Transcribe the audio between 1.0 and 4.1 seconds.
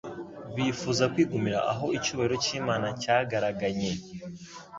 kwigumira aho icyubahiro cy'Imana cyagaraganye.